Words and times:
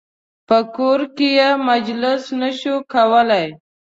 په 0.47 0.57
کور 0.75 0.99
کې 1.17 1.29
مجلس 1.69 2.21
نه 2.41 2.49
شو 2.59 2.75
کولای. 2.93 3.47